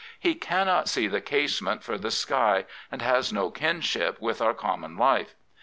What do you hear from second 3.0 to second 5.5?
has no kinship with our common life.